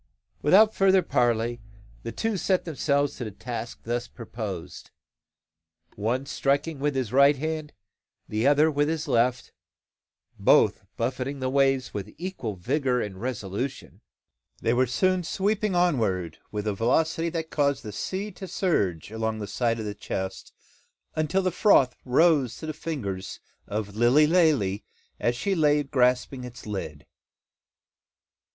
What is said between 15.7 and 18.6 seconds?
onward with a velocity that caused the sea to